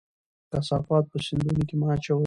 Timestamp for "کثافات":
0.51-1.03